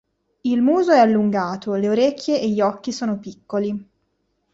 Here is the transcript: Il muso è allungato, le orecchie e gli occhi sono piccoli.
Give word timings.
Il 0.45 0.63
muso 0.63 0.93
è 0.93 0.97
allungato, 0.97 1.75
le 1.75 1.87
orecchie 1.87 2.41
e 2.41 2.49
gli 2.49 2.59
occhi 2.59 2.91
sono 2.91 3.19
piccoli. 3.19 3.89